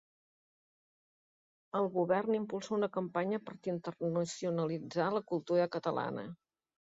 El 1.79 1.89
govern 1.97 2.37
impulsa 2.37 2.73
una 2.77 2.89
campanya 2.95 3.41
per 3.49 3.55
internacionalitzar 3.73 5.13
la 5.19 5.25
cultura 5.33 5.69
catalana. 5.77 6.27